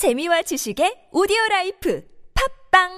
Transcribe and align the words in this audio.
재미와 0.00 0.40
지식의 0.40 1.12
오디오 1.12 1.36
라이프 1.50 2.02
팝빵 2.72 2.88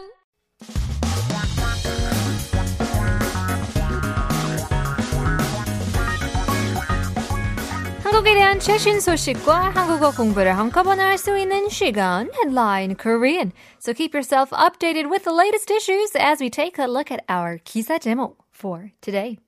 한국에 8.05 8.35
대한 8.35 8.61
최신 8.61 9.01
소식과 9.01 9.71
한국어 9.71 10.13
공부를 10.13 10.57
한꺼번에 10.57 11.03
할 11.03 11.19
수 11.19 11.37
있는 11.37 11.69
시간 11.71 12.31
Headline 12.35 12.95
Korean. 12.95 13.51
So 13.81 13.93
keep 13.93 14.15
yourself 14.15 14.51
updated 14.53 15.11
with 15.11 15.25
the 15.25 15.35
latest 15.35 15.73
issues 15.73 16.15
as 16.15 16.41
we 16.41 16.51
take 16.51 16.79
a 16.79 16.87
look 16.87 17.11
at 17.11 17.25
our 17.29 17.59
기사 17.65 17.99
제목 17.99 18.39
for 18.55 18.93
today. 19.01 19.39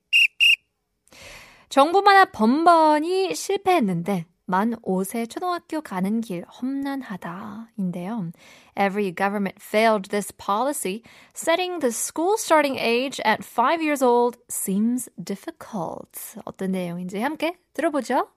정부마다 1.68 2.24
번번이 2.32 3.36
실패했는데 3.36 4.26
만 4.46 4.76
5세 4.82 5.28
초등학교 5.28 5.80
가는 5.80 6.20
길 6.20 6.44
험난하다인데요. 6.44 8.32
Every 8.76 9.14
government 9.14 9.56
failed 9.60 10.10
this 10.10 10.32
policy. 10.32 11.02
Setting 11.34 11.80
the 11.80 11.92
school 11.92 12.36
starting 12.36 12.78
age 12.78 13.20
at 13.24 13.42
5 13.42 13.80
years 13.80 14.04
old 14.04 14.38
seems 14.50 15.08
difficult. 15.22 16.40
어떤 16.44 16.72
내용인지 16.72 17.20
함께 17.20 17.56
들어보죠. 17.72 18.28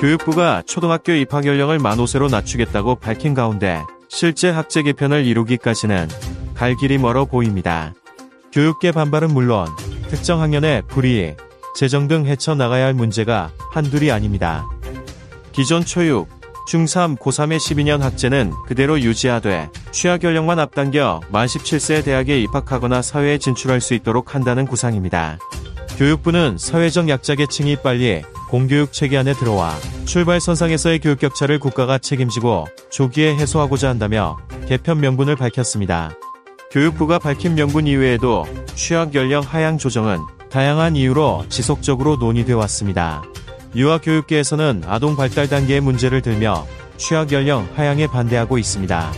교육부가 0.00 0.62
초등학교 0.66 1.12
입학 1.12 1.46
연령을 1.46 1.78
만 1.78 1.96
5세로 1.96 2.30
낮추겠다고 2.30 2.96
밝힌 2.96 3.32
가운데 3.32 3.82
실제 4.08 4.50
학제 4.50 4.82
개편을 4.82 5.24
이루기까지는 5.24 6.08
갈 6.54 6.74
길이 6.76 6.98
멀어 6.98 7.24
보입니다. 7.24 7.94
교육계 8.56 8.90
반발은 8.90 9.34
물론 9.34 9.68
특정 10.08 10.40
학년의 10.40 10.84
불이익, 10.88 11.36
재정 11.74 12.08
등 12.08 12.24
헤쳐나가야 12.24 12.86
할 12.86 12.94
문제가 12.94 13.50
한둘이 13.72 14.10
아닙니다. 14.10 14.64
기존 15.52 15.84
초육, 15.84 16.26
중3, 16.66 17.18
고3의 17.18 17.58
12년 17.58 17.98
학제는 17.98 18.54
그대로 18.66 18.98
유지하되 18.98 19.68
취학 19.92 20.24
연령만 20.24 20.58
앞당겨 20.58 21.20
만 21.28 21.46
17세 21.46 22.02
대학에 22.02 22.40
입학하거나 22.44 23.02
사회에 23.02 23.36
진출할 23.36 23.82
수 23.82 23.92
있도록 23.92 24.34
한다는 24.34 24.66
구상입니다. 24.66 25.36
교육부는 25.98 26.56
사회적 26.56 27.10
약자 27.10 27.34
계층이 27.34 27.82
빨리 27.82 28.22
공교육 28.48 28.94
체계 28.94 29.18
안에 29.18 29.34
들어와 29.34 29.74
출발선상에서의 30.06 31.00
교육 31.00 31.18
격차를 31.18 31.58
국가가 31.58 31.98
책임지고 31.98 32.68
조기에 32.90 33.34
해소하고자 33.36 33.90
한다며 33.90 34.38
개편 34.66 35.00
명분을 35.00 35.36
밝혔습니다. 35.36 36.16
교육부가 36.76 37.18
밝힌 37.18 37.54
명분 37.54 37.86
이외에도 37.86 38.44
취학 38.74 39.14
연령 39.14 39.42
하향 39.42 39.78
조정은 39.78 40.18
다양한 40.50 40.94
이유로 40.94 41.46
지속적으로 41.48 42.16
논의돼 42.16 42.52
왔습니다. 42.52 43.22
유아교육계에서는 43.74 44.82
아동 44.86 45.16
발달 45.16 45.48
단계의 45.48 45.80
문제를 45.80 46.20
들며 46.20 46.66
취학 46.98 47.32
연령 47.32 47.66
하향에 47.76 48.08
반대하고 48.08 48.58
있습니다. 48.58 49.10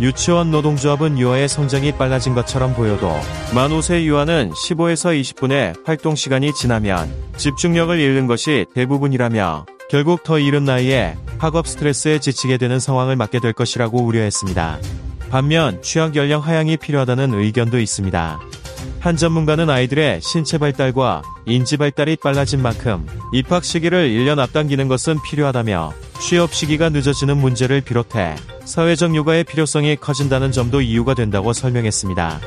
유치원 0.00 0.50
노동조합은 0.50 1.18
유아의 1.18 1.46
성장이 1.46 1.92
빨라진 1.92 2.34
것처럼 2.34 2.72
보여도 2.72 3.10
만 3.54 3.70
5세 3.70 4.04
유아는 4.04 4.52
15에서 4.52 5.20
20분의 5.20 5.84
활동 5.84 6.14
시간이 6.14 6.54
지나면 6.54 7.12
집중력을 7.36 8.00
잃는 8.00 8.26
것이 8.26 8.64
대부분이라며 8.74 9.66
결국 9.90 10.22
더 10.22 10.38
이른 10.38 10.64
나이에 10.64 11.18
학업 11.36 11.66
스트레스에 11.66 12.18
지치게 12.18 12.56
되는 12.56 12.80
상황을 12.80 13.14
맞게 13.16 13.40
될 13.40 13.52
것이라고 13.52 14.02
우려했습니다. 14.02 14.78
반면 15.30 15.82
취학 15.82 16.14
연령 16.16 16.40
하향이 16.40 16.76
필요하다는 16.76 17.34
의견도 17.34 17.78
있습니다. 17.80 18.40
한 19.00 19.16
전문가는 19.16 19.68
아이들의 19.68 20.22
신체 20.22 20.56
발달과 20.56 21.22
인지 21.46 21.76
발달이 21.76 22.16
빨라진 22.16 22.62
만큼 22.62 23.06
입학 23.34 23.62
시기를 23.62 24.08
1년 24.08 24.38
앞당기는 24.38 24.88
것은 24.88 25.20
필요하다며 25.22 25.92
취업 26.20 26.54
시기가 26.54 26.88
늦어지는 26.88 27.36
문제를 27.36 27.82
비롯해 27.82 28.34
사회적 28.64 29.14
육아의 29.14 29.44
필요성이 29.44 29.96
커진다는 29.96 30.52
점도 30.52 30.80
이유가 30.80 31.12
된다고 31.12 31.52
설명했습니다. 31.52 32.40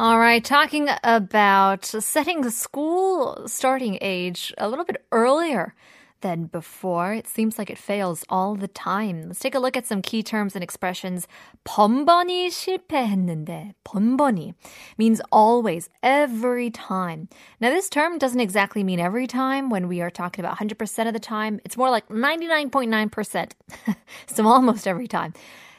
All 0.00 0.16
right, 0.16 0.42
talking 0.42 0.88
about 1.04 1.84
setting 1.84 2.40
the 2.40 2.50
school 2.50 3.44
starting 3.46 3.98
age 4.00 4.52
a 4.58 4.66
little 4.66 4.86
bit 4.86 4.96
earlier 5.12 5.74
than 6.21 6.45
before. 6.45 7.13
It 7.13 7.27
seems 7.27 7.59
like 7.59 7.69
it 7.69 7.77
fails 7.77 8.25
all 8.29 8.55
the 8.55 8.67
time. 8.67 9.27
Let's 9.27 9.39
take 9.39 9.53
a 9.53 9.59
look 9.59 9.77
at 9.77 9.85
some 9.85 10.01
key 10.01 10.23
terms 10.23 10.55
and 10.55 10.63
expressions. 10.63 11.27
번번이 11.65 12.49
실패했는데, 12.49 13.73
번번이 13.83 14.53
means 14.97 15.21
always, 15.31 15.89
every 16.01 16.71
time. 16.71 17.27
Now, 17.59 17.69
this 17.69 17.89
term 17.89 18.17
doesn't 18.17 18.39
exactly 18.39 18.83
mean 18.83 18.99
every 18.99 19.27
time 19.27 19.69
when 19.69 19.87
we 19.87 20.01
are 20.01 20.09
talking 20.09 20.43
about 20.43 20.57
100% 20.57 21.07
of 21.07 21.13
the 21.13 21.19
time. 21.19 21.59
It's 21.63 21.77
more 21.77 21.91
like 21.91 22.07
99.9%. 22.09 23.51
so 24.25 24.47
almost 24.47 24.87
every 24.87 25.07
time. 25.07 25.33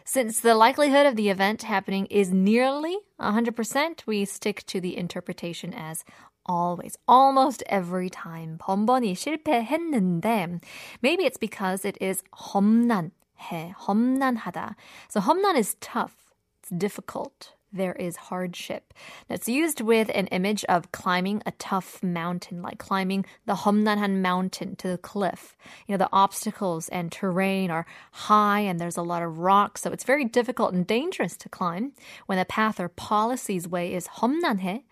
Since 0.05 0.39
the 0.39 0.55
likelihood 0.55 1.07
of 1.07 1.17
the 1.17 1.31
event 1.31 1.65
happening 1.65 2.07
is 2.07 2.31
nearly 2.33 2.97
100%, 3.21 4.07
we 4.07 4.25
stick 4.25 4.65
to 4.67 4.81
the 4.81 4.97
interpretation 4.97 5.75
as 5.75 6.05
always, 6.47 6.97
almost 7.07 7.63
every 7.69 8.09
time. 8.09 8.59
번번이 8.59 9.15
실패했는데, 9.15 10.61
maybe 11.03 11.25
it's 11.25 11.39
because 11.39 11.85
it 11.85 11.97
is 12.01 12.23
험난해, 12.33 13.75
험난하다. 13.75 14.75
So 15.09 15.21
험난 15.21 15.57
is 15.57 15.77
tough, 15.81 16.15
it's 16.63 16.71
difficult. 16.71 17.55
There 17.73 17.95
is 17.95 18.17
hardship. 18.17 18.95
It's 19.29 19.49
used 19.49 19.81
with 19.81 20.11
an 20.15 20.29
image 20.29 20.65
of 20.65 20.93
climbing 20.93 21.43
a 21.45 21.51
tough 21.59 22.03
mountain, 22.03 22.63
like 22.63 22.79
climbing 22.79 23.27
the 23.45 23.55
험난한 23.55 24.23
mountain 24.23 24.77
to 24.77 24.89
the 24.89 24.97
cliff. 24.97 25.57
You 25.87 25.93
know, 25.93 25.99
the 25.99 26.09
obstacles 26.13 26.89
and 26.89 27.13
terrain 27.13 27.71
are 27.71 27.85
high 28.13 28.61
and 28.61 28.81
there's 28.81 28.97
a 28.97 29.03
lot 29.03 29.23
of 29.23 29.39
rocks, 29.41 29.83
so 29.83 29.91
it's 29.91 30.05
very 30.05 30.25
difficult 30.25 30.73
and 30.73 30.87
dangerous 30.87 31.37
to 31.39 31.49
climb. 31.49 31.93
When 32.27 32.39
the 32.39 32.45
path 32.45 32.81
or 32.81 32.89
policy's 32.89 33.69
way 33.69 33.93
is 33.93 34.09
험난해, 34.09 34.85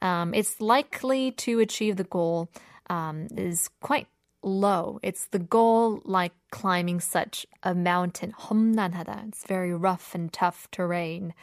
um, 0.00 0.32
it's 0.32 0.60
likely 0.60 1.32
to 1.32 1.58
achieve 1.60 1.96
the 1.96 2.04
goal 2.04 2.50
um, 2.88 3.26
is 3.36 3.68
quite 3.80 4.06
low. 4.42 5.00
It's 5.02 5.26
the 5.26 5.38
goal 5.38 6.02
like 6.04 6.32
climbing 6.50 7.00
such 7.00 7.46
a 7.62 7.74
mountain. 7.74 8.32
험난하다. 8.32 9.28
It's 9.28 9.44
very 9.44 9.74
rough 9.74 10.14
and 10.14 10.32
tough 10.32 10.68
terrain. 10.70 11.34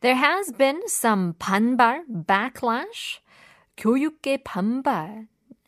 There 0.00 0.16
has 0.16 0.52
been 0.52 0.80
some 0.86 1.34
반발, 1.38 2.02
backlash, 2.08 3.20
교육계 3.76 4.42
반발, 4.44 5.26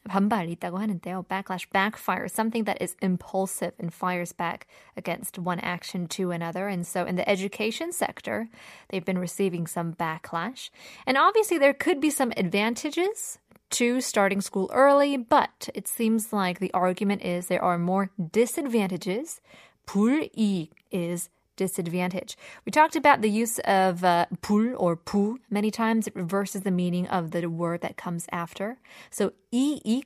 반발이 0.08 0.52
있다고 0.52 0.78
하는데요. 0.78 1.26
Backlash, 1.28 1.66
backfire, 1.72 2.28
something 2.28 2.64
that 2.64 2.80
is 2.80 2.96
impulsive 3.00 3.72
and 3.78 3.92
fires 3.92 4.32
back 4.32 4.66
against 4.96 5.38
one 5.38 5.60
action 5.60 6.06
to 6.08 6.30
another. 6.30 6.68
And 6.68 6.86
so 6.86 7.04
in 7.06 7.16
the 7.16 7.28
education 7.28 7.92
sector, 7.92 8.48
they've 8.90 9.04
been 9.04 9.18
receiving 9.18 9.66
some 9.66 9.94
backlash. 9.94 10.70
And 11.06 11.16
obviously 11.16 11.58
there 11.58 11.72
could 11.72 12.00
be 12.00 12.10
some 12.10 12.32
advantages 12.36 13.38
to 13.70 14.00
starting 14.00 14.40
school 14.40 14.70
early, 14.72 15.16
but 15.16 15.68
it 15.74 15.88
seems 15.88 16.32
like 16.32 16.60
the 16.60 16.72
argument 16.74 17.22
is 17.22 17.46
there 17.46 17.64
are 17.64 17.78
more 17.78 18.10
disadvantages. 18.30 19.40
불이익 19.86 20.70
is 20.90 21.28
disadvantage. 21.58 22.36
We 22.64 22.72
talked 22.72 22.96
about 22.96 23.22
the 23.22 23.30
use 23.30 23.58
of 23.60 24.04
uh, 24.04 24.26
불 24.42 24.74
or 24.76 24.96
부 24.96 25.38
many 25.50 25.70
times. 25.70 26.06
It 26.06 26.16
reverses 26.16 26.62
the 26.62 26.70
meaning 26.70 27.06
of 27.06 27.30
the 27.30 27.48
word 27.48 27.80
that 27.82 27.96
comes 27.96 28.26
after. 28.32 28.78
So 29.10 29.32
이익, 29.52 30.04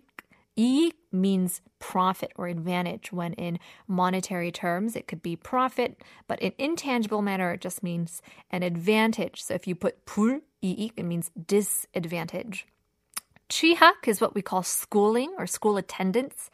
이익 0.56 0.92
means 1.10 1.60
profit 1.78 2.32
or 2.36 2.48
advantage 2.48 3.12
when 3.12 3.32
in 3.34 3.58
monetary 3.86 4.50
terms 4.50 4.96
it 4.96 5.06
could 5.06 5.22
be 5.22 5.36
profit, 5.36 6.02
but 6.26 6.40
in 6.40 6.52
intangible 6.58 7.22
manner 7.22 7.52
it 7.52 7.60
just 7.60 7.82
means 7.82 8.20
an 8.50 8.62
advantage. 8.62 9.42
So 9.42 9.54
if 9.54 9.66
you 9.66 9.74
put 9.74 10.04
불, 10.04 10.42
이익, 10.62 10.92
it 10.96 11.04
means 11.04 11.30
disadvantage. 11.46 12.66
취학 13.48 14.06
is 14.06 14.20
what 14.20 14.34
we 14.34 14.42
call 14.42 14.62
schooling 14.62 15.32
or 15.38 15.46
school 15.46 15.78
attendance. 15.78 16.50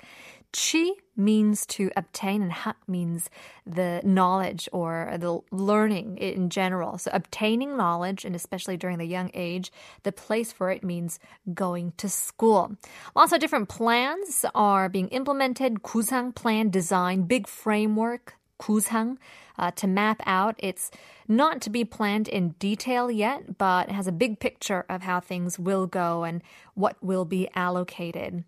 chi 0.52 0.92
means 1.16 1.66
to 1.66 1.92
obtain 1.96 2.42
and 2.42 2.52
hak 2.52 2.78
means 2.88 3.30
the 3.66 4.02
knowledge 4.04 4.70
or 4.72 5.16
the 5.20 5.40
learning 5.52 6.18
in 6.18 6.50
general. 6.50 6.98
So 6.98 7.12
obtaining 7.14 7.76
knowledge 7.78 8.26
and 8.26 8.36
especially 8.36 8.78
during 8.78 8.98
the 8.98 9.06
young 9.06 9.30
age, 9.34 9.72
the 10.04 10.12
place 10.12 10.52
for 10.52 10.72
it 10.72 10.84
means 10.84 11.20
going 11.54 11.94
to 11.98 12.10
school. 12.10 12.76
Lots 13.16 13.32
of 13.32 13.40
different 13.40 13.70
plans 13.70 14.46
are 14.56 14.90
being 14.90 15.10
implemented. 15.10 15.84
Kusang 15.84 16.34
plan 16.34 16.70
design, 16.70 17.24
big 17.24 17.48
framework, 17.48 18.36
Kuzhang 18.60 19.18
uh, 19.58 19.72
to 19.72 19.88
map 19.88 20.22
out. 20.26 20.56
It's 20.58 20.92
not 21.28 21.62
to 21.62 21.70
be 21.70 21.86
planned 21.86 22.28
in 22.28 22.50
detail 22.60 23.10
yet, 23.10 23.58
but 23.58 23.90
has 23.90 24.08
a 24.08 24.12
big 24.12 24.40
picture 24.40 24.86
of 24.90 25.04
how 25.04 25.20
things 25.20 25.58
will 25.58 25.88
go 25.88 26.24
and 26.24 26.42
what 26.74 26.98
will 27.02 27.26
be 27.26 27.50
allocated. 27.56 28.44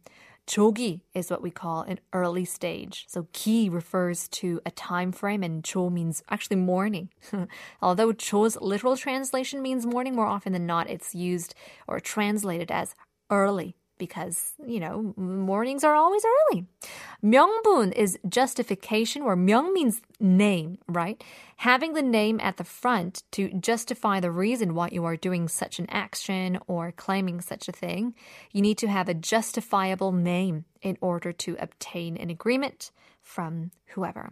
조기 0.50 1.00
is 1.12 1.30
what 1.30 1.42
we 1.42 1.50
call 1.50 1.82
an 1.82 1.98
early 2.12 2.44
stage. 2.44 3.04
So 3.08 3.26
기 3.32 3.68
refers 3.72 4.28
to 4.28 4.60
a 4.64 4.70
time 4.70 5.12
frame 5.12 5.42
and 5.42 5.62
조 5.62 5.90
means 5.90 6.22
actually 6.30 6.56
morning. 6.56 7.10
Although 7.82 8.12
조's 8.12 8.56
literal 8.60 8.96
translation 8.96 9.60
means 9.60 9.84
morning, 9.86 10.14
more 10.14 10.26
often 10.26 10.52
than 10.52 10.66
not 10.66 10.88
it's 10.88 11.14
used 11.14 11.54
or 11.88 11.98
translated 12.00 12.70
as 12.70 12.94
early 13.30 13.74
because, 14.00 14.52
you 14.66 14.80
know, 14.80 15.14
mornings 15.16 15.84
are 15.84 15.94
always 15.94 16.22
early. 16.24 16.66
명분 17.24 17.92
is 17.92 18.18
justification, 18.28 19.24
where 19.24 19.36
명 19.36 19.72
means 19.72 20.00
name, 20.20 20.78
right? 20.88 21.22
Having 21.56 21.94
the 21.94 22.02
name 22.02 22.38
at 22.42 22.56
the 22.56 22.64
front 22.64 23.22
to 23.32 23.48
justify 23.54 24.20
the 24.20 24.30
reason 24.30 24.74
why 24.74 24.88
you 24.92 25.04
are 25.04 25.16
doing 25.16 25.48
such 25.48 25.78
an 25.78 25.86
action 25.88 26.58
or 26.66 26.92
claiming 26.92 27.40
such 27.40 27.68
a 27.68 27.72
thing. 27.72 28.14
You 28.52 28.60
need 28.60 28.78
to 28.78 28.88
have 28.88 29.08
a 29.08 29.14
justifiable 29.14 30.12
name 30.12 30.64
in 30.82 30.98
order 31.00 31.32
to 31.32 31.56
obtain 31.58 32.16
an 32.16 32.30
agreement 32.30 32.90
from 33.30 33.70
whoever. 33.86 34.30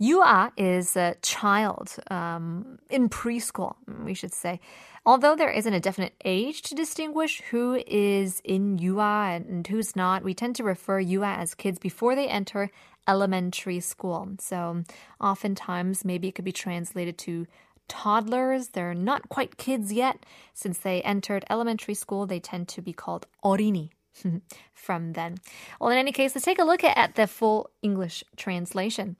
유아 0.00 0.50
is 0.56 0.96
a 0.96 1.14
child 1.22 1.94
um, 2.10 2.78
in 2.90 3.08
preschool, 3.08 3.76
we 4.04 4.14
should 4.14 4.34
say. 4.34 4.60
Although 5.06 5.36
there 5.36 5.50
isn't 5.50 5.72
a 5.72 5.80
definite 5.80 6.14
age 6.24 6.62
to 6.62 6.74
distinguish 6.74 7.42
who 7.50 7.80
is 7.86 8.40
in 8.44 8.78
유아 8.78 9.36
and 9.36 9.66
who's 9.66 9.94
not, 9.94 10.24
we 10.24 10.34
tend 10.34 10.56
to 10.56 10.64
refer 10.64 11.02
유아 11.02 11.38
as 11.38 11.54
kids 11.54 11.78
before 11.78 12.14
they 12.14 12.28
enter 12.28 12.70
elementary 13.06 13.80
school. 13.80 14.28
So 14.40 14.82
oftentimes, 15.20 16.04
maybe 16.04 16.28
it 16.28 16.34
could 16.34 16.44
be 16.44 16.52
translated 16.52 17.18
to 17.18 17.46
toddlers. 17.88 18.68
They're 18.68 18.94
not 18.94 19.28
quite 19.28 19.58
kids 19.58 19.92
yet. 19.92 20.24
Since 20.54 20.78
they 20.78 21.02
entered 21.02 21.44
elementary 21.50 21.94
school, 21.94 22.26
they 22.26 22.40
tend 22.40 22.68
to 22.68 22.82
be 22.82 22.92
called 22.92 23.26
어린이 23.44 23.90
from 24.73 25.13
then. 25.13 25.37
Well, 25.79 25.89
in 25.89 25.97
any 25.97 26.11
case, 26.11 26.35
let's 26.35 26.45
take 26.45 26.59
a 26.59 26.63
look 26.63 26.83
at 26.83 27.15
the 27.15 27.27
full 27.27 27.69
English 27.81 28.23
translation. 28.35 29.15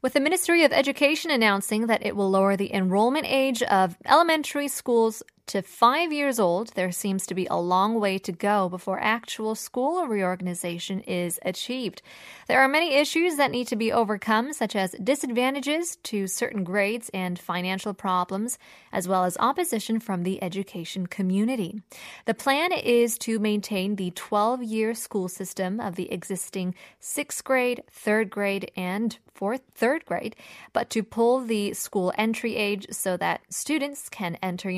With 0.00 0.12
the 0.12 0.20
Ministry 0.20 0.64
of 0.64 0.72
Education 0.72 1.30
announcing 1.30 1.86
that 1.86 2.06
it 2.06 2.14
will 2.14 2.30
lower 2.30 2.56
the 2.56 2.72
enrollment 2.72 3.26
age 3.26 3.62
of 3.64 3.96
elementary 4.04 4.68
schools 4.68 5.22
to 5.48 5.62
five 5.62 6.12
years 6.12 6.38
old, 6.38 6.68
there 6.74 6.92
seems 6.92 7.26
to 7.26 7.34
be 7.34 7.46
a 7.46 7.56
long 7.56 7.98
way 7.98 8.18
to 8.18 8.32
go 8.32 8.68
before 8.68 9.00
actual 9.00 9.54
school 9.54 10.06
reorganization 10.06 11.00
is 11.00 11.40
achieved. 11.42 12.02
There 12.48 12.60
are 12.60 12.68
many 12.68 12.94
issues 12.94 13.36
that 13.36 13.50
need 13.50 13.66
to 13.68 13.76
be 13.76 13.90
overcome, 13.90 14.52
such 14.52 14.76
as 14.76 14.92
disadvantages 14.92 15.96
to 16.04 16.26
certain 16.26 16.64
grades 16.64 17.10
and 17.14 17.38
financial 17.38 17.94
problems, 17.94 18.58
as 18.92 19.08
well 19.08 19.24
as 19.24 19.36
opposition 19.38 20.00
from 20.00 20.22
the 20.22 20.42
education 20.42 21.06
community. 21.06 21.82
The 22.26 22.34
plan 22.34 22.72
is 22.72 23.18
to 23.18 23.38
maintain 23.38 23.96
the 23.96 24.12
12 24.12 24.62
year 24.62 24.94
school 24.94 25.28
system 25.28 25.80
of 25.80 25.96
the 25.96 26.12
existing 26.12 26.74
sixth 27.00 27.42
grade, 27.42 27.82
third 27.90 28.30
grade, 28.30 28.70
and 28.76 29.16
fourth, 29.38 29.62
third 29.72 30.04
grade, 30.04 30.34
but 30.72 30.90
to 30.90 31.02
pull 31.04 31.40
the 31.40 31.72
school 31.72 32.12
entry 32.18 32.56
age 32.56 32.86
so 32.90 33.16
that 33.16 33.40
students 33.48 34.08
can 34.08 34.36
enter 34.42 34.68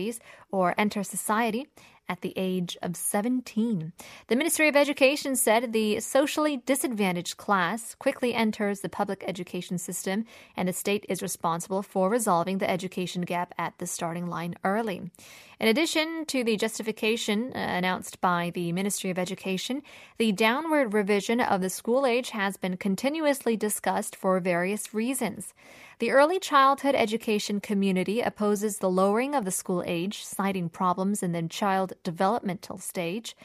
universities 0.00 0.20
or 0.50 0.74
enter 0.78 1.02
society 1.02 1.66
at 2.10 2.22
the 2.22 2.34
age 2.34 2.76
of 2.82 2.96
17. 2.96 3.92
The 4.26 4.36
Ministry 4.36 4.66
of 4.66 4.74
Education 4.74 5.36
said 5.36 5.72
the 5.72 6.00
socially 6.00 6.56
disadvantaged 6.66 7.36
class 7.36 7.94
quickly 7.94 8.34
enters 8.34 8.80
the 8.80 8.88
public 8.88 9.22
education 9.28 9.78
system, 9.78 10.24
and 10.56 10.68
the 10.68 10.72
state 10.72 11.06
is 11.08 11.22
responsible 11.22 11.82
for 11.82 12.10
resolving 12.10 12.58
the 12.58 12.68
education 12.68 13.22
gap 13.22 13.54
at 13.56 13.78
the 13.78 13.86
starting 13.86 14.26
line 14.26 14.56
early. 14.64 15.12
In 15.60 15.68
addition 15.68 16.24
to 16.26 16.42
the 16.42 16.56
justification 16.56 17.52
uh, 17.54 17.58
announced 17.58 18.20
by 18.20 18.50
the 18.54 18.72
Ministry 18.72 19.10
of 19.10 19.18
Education, 19.18 19.82
the 20.16 20.32
downward 20.32 20.94
revision 20.94 21.38
of 21.38 21.60
the 21.60 21.70
school 21.70 22.06
age 22.06 22.30
has 22.30 22.56
been 22.56 22.76
continuously 22.76 23.56
discussed 23.56 24.16
for 24.16 24.40
various 24.40 24.92
reasons. 24.92 25.52
The 26.00 26.12
early 26.12 26.40
childhood 26.40 26.94
education 26.94 27.60
community 27.60 28.22
opposes 28.22 28.78
the 28.78 28.88
lowering 28.88 29.34
of 29.34 29.44
the 29.44 29.50
school 29.50 29.84
age, 29.86 30.24
citing 30.24 30.70
problems 30.70 31.22
in 31.22 31.32
the 31.32 31.42
child 31.42 31.92
developmental 32.02 32.78
stage. 32.78 33.36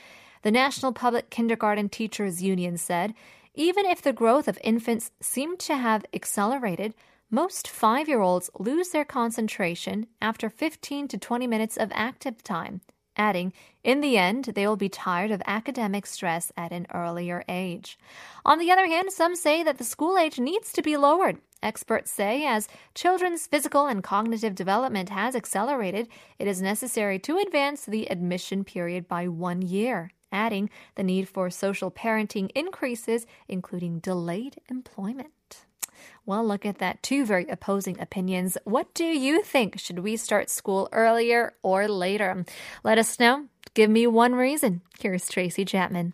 The 0.44 0.52
National 0.52 0.92
Public 0.92 1.30
Kindergarten 1.30 1.90
Teachers 1.90 2.44
Union 2.44 2.78
said 2.78 3.14
even 3.56 3.86
if 3.86 4.02
the 4.02 4.14
growth 4.14 4.48
of 4.48 4.60
infants 4.64 5.12
seemed 5.22 5.60
to 5.60 5.78
have 5.78 6.06
accelerated, 6.14 6.94
most 7.32 7.68
five 7.68 8.08
year 8.08 8.22
olds 8.22 8.50
lose 8.60 8.90
their 8.90 9.06
concentration 9.06 10.08
after 10.22 10.50
15 10.50 11.08
to 11.08 11.18
20 11.18 11.48
minutes 11.48 11.78
of 11.78 11.92
active 11.94 12.44
time, 12.44 12.82
adding, 13.16 13.54
in 13.84 14.02
the 14.02 14.18
end, 14.18 14.46
they 14.56 14.68
will 14.68 14.76
be 14.76 14.90
tired 14.90 15.32
of 15.32 15.42
academic 15.46 16.06
stress 16.06 16.52
at 16.58 16.72
an 16.72 16.86
earlier 16.94 17.44
age. 17.48 17.98
On 18.46 18.60
the 18.60 18.72
other 18.72 18.88
hand, 18.88 19.12
some 19.12 19.36
say 19.36 19.64
that 19.64 19.78
the 19.78 19.84
school 19.84 20.18
age 20.18 20.38
needs 20.38 20.74
to 20.74 20.82
be 20.82 20.98
lowered. 20.98 21.38
Experts 21.66 22.12
say 22.12 22.46
as 22.46 22.70
children's 22.94 23.48
physical 23.48 23.88
and 23.88 24.04
cognitive 24.04 24.54
development 24.54 25.10
has 25.10 25.36
accelerated, 25.36 26.08
it 26.40 26.48
is 26.48 26.62
necessary 26.62 27.18
to 27.20 27.40
advance 27.40 27.84
the 27.84 28.10
admission 28.12 28.64
period 28.64 29.08
by 29.08 29.28
one 29.28 29.62
year 29.62 30.12
adding 30.32 30.70
the 30.96 31.04
need 31.04 31.28
for 31.28 31.50
social 31.50 31.90
parenting 31.90 32.52
increases, 32.54 33.26
including 33.48 34.00
delayed 34.00 34.58
employment. 34.70 35.66
Well, 36.26 36.46
look 36.46 36.66
at 36.66 36.80
that. 36.80 37.02
Two 37.02 37.26
very 37.26 37.48
opposing 37.48 38.00
opinions. 38.00 38.58
What 38.66 38.94
do 38.94 39.06
you 39.06 39.42
think? 39.42 39.80
Should 39.80 40.00
we 40.00 40.18
start 40.18 40.50
school 40.50 40.90
earlier 40.92 41.54
or 41.64 41.88
later? 41.88 42.46
Let 42.84 42.98
us 42.98 43.20
know. 43.20 43.46
Give 43.74 43.90
me 43.90 44.06
one 44.06 44.36
reason. 44.36 44.82
Here's 45.00 45.30
Tracy 45.30 45.66
Chapman. 45.66 46.14